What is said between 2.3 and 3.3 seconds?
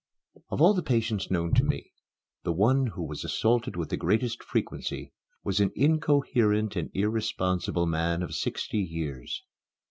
the one who was